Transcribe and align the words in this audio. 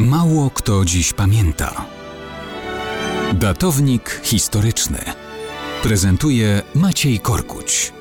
Mało 0.00 0.50
kto 0.50 0.84
dziś 0.84 1.12
pamięta. 1.12 1.84
Datownik 3.34 4.20
historyczny 4.22 4.98
prezentuje 5.82 6.62
Maciej 6.74 7.18
Korkuć. 7.18 7.92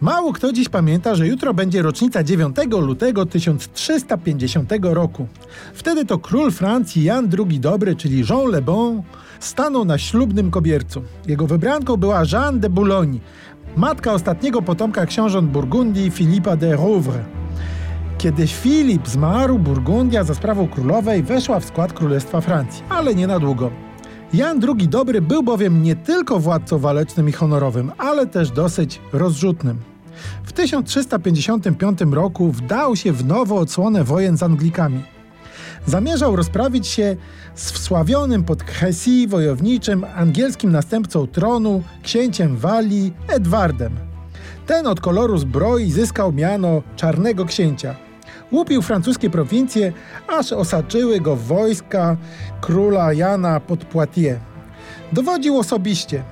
Mało 0.00 0.32
kto 0.32 0.52
dziś 0.52 0.68
pamięta, 0.68 1.14
że 1.14 1.26
jutro 1.26 1.54
będzie 1.54 1.82
rocznica 1.82 2.24
9 2.24 2.56
lutego 2.80 3.26
1350 3.26 4.70
roku. 4.82 5.26
Wtedy 5.74 6.04
to 6.04 6.18
król 6.18 6.50
Francji 6.50 7.04
Jan 7.04 7.30
II 7.48 7.60
Dobry, 7.60 7.96
czyli 7.96 8.24
Jean 8.30 8.46
Le 8.50 8.62
Bon, 8.62 9.02
stanął 9.40 9.84
na 9.84 9.98
ślubnym 9.98 10.50
kobiercu. 10.50 11.02
Jego 11.26 11.46
wybranką 11.46 11.96
była 11.96 12.22
Jeanne 12.32 12.60
de 12.60 12.70
Boulogne, 12.70 13.18
matka 13.76 14.12
ostatniego 14.12 14.62
potomka 14.62 15.06
książąt 15.06 15.50
Burgundii 15.50 16.10
Filipa 16.10 16.56
de 16.56 16.76
Rouvre. 16.76 17.24
Kiedy 18.18 18.46
Filip 18.46 19.08
zmarł, 19.08 19.58
Burgundia 19.58 20.24
za 20.24 20.34
sprawą 20.34 20.68
królowej 20.68 21.22
weszła 21.22 21.60
w 21.60 21.64
skład 21.64 21.92
Królestwa 21.92 22.40
Francji, 22.40 22.82
ale 22.88 23.14
nie 23.14 23.26
na 23.26 23.38
długo. 23.38 23.70
Jan 24.34 24.60
II 24.68 24.88
Dobry 24.88 25.22
był 25.22 25.42
bowiem 25.42 25.82
nie 25.82 25.96
tylko 25.96 26.40
władcą 26.40 26.78
walecznym 26.78 27.28
i 27.28 27.32
honorowym, 27.32 27.92
ale 27.98 28.26
też 28.26 28.50
dosyć 28.50 29.00
rozrzutnym. 29.12 29.78
W 30.44 30.52
1355 30.52 32.00
roku 32.10 32.50
wdał 32.50 32.96
się 32.96 33.12
w 33.12 33.24
nową 33.24 33.56
odsłonę 33.56 34.04
wojen 34.04 34.38
z 34.38 34.42
Anglikami. 34.42 35.02
Zamierzał 35.86 36.36
rozprawić 36.36 36.86
się 36.86 37.16
z 37.54 37.72
wsławionym 37.72 38.44
pod 38.44 38.62
Hesji 38.62 39.28
wojowniczym 39.28 40.04
angielskim 40.16 40.72
następcą 40.72 41.26
tronu, 41.26 41.82
księciem 42.02 42.56
Walii, 42.56 43.12
Edwardem. 43.28 43.96
Ten 44.66 44.86
od 44.86 45.00
koloru 45.00 45.38
zbroi 45.38 45.90
zyskał 45.90 46.32
miano 46.32 46.82
Czarnego 46.96 47.44
Księcia. 47.44 47.94
Łupił 48.52 48.82
francuskie 48.82 49.30
prowincje, 49.30 49.92
aż 50.28 50.52
osaczyły 50.52 51.20
go 51.20 51.36
wojska 51.36 52.16
króla 52.60 53.12
Jana 53.12 53.60
pod 53.60 53.84
Poitiers. 53.84 54.40
Dowodził 55.12 55.58
osobiście. 55.58 56.22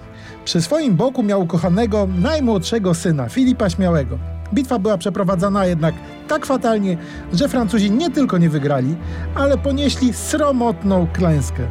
Przy 0.45 0.63
swoim 0.63 0.97
boku 0.97 1.23
miał 1.23 1.47
kochanego 1.47 2.09
najmłodszego 2.19 2.95
syna, 2.95 3.29
Filipa 3.29 3.71
Śmiałego. 3.71 4.19
Bitwa 4.55 4.79
była 4.79 4.99
przeprowadzona 4.99 5.67
jednak 5.67 5.95
tak 6.29 6.47
fatalnie, 6.47 6.97
że 7.33 7.49
Francuzi 7.49 7.91
nie 7.91 8.11
tylko 8.11 8.39
nie 8.39 8.51
wygrali, 8.51 8.97
ale 9.35 9.59
ponieśli 9.59 10.13
sromotną 10.13 11.07
klęskę. 11.13 11.63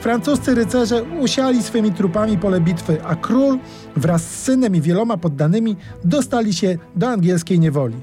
Francuscy 0.00 0.54
rycerze 0.54 1.02
usiali 1.02 1.62
swymi 1.62 1.92
trupami 1.92 2.38
pole 2.38 2.60
bitwy, 2.60 3.04
a 3.04 3.14
król 3.16 3.58
wraz 3.96 4.22
z 4.22 4.42
synem 4.42 4.76
i 4.76 4.80
wieloma 4.80 5.16
poddanymi 5.16 5.76
dostali 6.04 6.54
się 6.54 6.78
do 6.96 7.08
angielskiej 7.08 7.60
niewoli. 7.60 7.96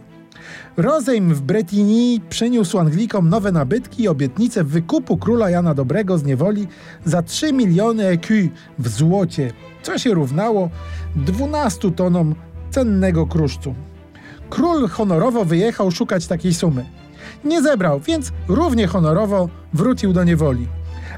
Rozejm 0.77 1.33
w 1.33 1.41
Bretigny 1.41 2.19
przyniósł 2.29 2.79
Anglikom 2.79 3.29
nowe 3.29 3.51
nabytki 3.51 4.03
i 4.03 4.07
obietnicę 4.07 4.63
wykupu 4.63 5.17
króla 5.17 5.49
Jana 5.49 5.73
Dobrego 5.73 6.17
z 6.17 6.23
niewoli 6.23 6.67
za 7.05 7.21
3 7.21 7.53
miliony 7.53 8.03
écus 8.03 8.49
w 8.79 8.87
złocie, 8.87 9.53
co 9.83 9.97
się 9.97 10.13
równało 10.13 10.69
12 11.15 11.91
tonom 11.91 12.35
cennego 12.69 13.27
kruszcu. 13.27 13.75
Król 14.51 14.87
honorowo 14.87 15.45
wyjechał 15.45 15.91
szukać 15.91 16.27
takiej 16.27 16.53
sumy. 16.53 16.85
Nie 17.43 17.61
zebrał, 17.61 17.99
więc 17.99 18.31
równie 18.47 18.87
honorowo 18.87 19.49
wrócił 19.73 20.13
do 20.13 20.23
niewoli. 20.23 20.67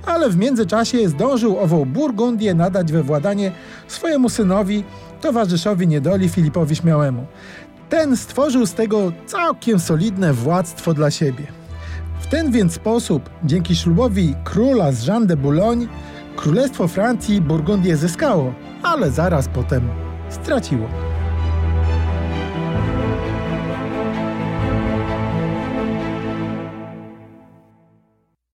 Ale 0.05 0.29
w 0.29 0.37
międzyczasie 0.37 1.09
zdążył 1.09 1.59
ową 1.59 1.85
Burgundię 1.85 2.53
nadać 2.53 2.91
we 2.91 3.03
władanie 3.03 3.51
swojemu 3.87 4.29
synowi, 4.29 4.83
towarzyszowi 5.21 5.87
niedoli 5.87 6.29
Filipowi 6.29 6.75
Śmiałemu. 6.75 7.25
Ten 7.89 8.17
stworzył 8.17 8.65
z 8.65 8.73
tego 8.73 9.11
całkiem 9.25 9.79
solidne 9.79 10.33
władztwo 10.33 10.93
dla 10.93 11.11
siebie. 11.11 11.47
W 12.19 12.27
ten 12.27 12.51
więc 12.51 12.73
sposób, 12.73 13.29
dzięki 13.43 13.75
ślubowi 13.75 14.35
króla 14.43 14.91
z 14.91 15.07
Jean 15.07 15.27
de 15.27 15.37
Boulogne, 15.37 15.87
Królestwo 16.35 16.87
Francji 16.87 17.41
Burgundię 17.41 17.97
zyskało, 17.97 18.53
ale 18.83 19.11
zaraz 19.11 19.47
potem 19.47 19.87
straciło. 20.29 21.12